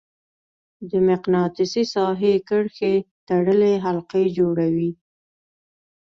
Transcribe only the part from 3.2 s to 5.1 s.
تړلې حلقې جوړوي.